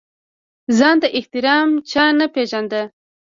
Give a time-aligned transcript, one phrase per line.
[0.77, 2.81] ځان ته احترام چا نه پېژانده.